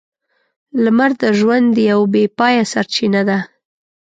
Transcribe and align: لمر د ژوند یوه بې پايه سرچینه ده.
لمر 0.83 1.11
د 1.21 1.23
ژوند 1.39 1.71
یوه 1.89 2.07
بې 2.13 2.23
پايه 2.37 2.63
سرچینه 2.71 3.21
ده. 3.29 3.39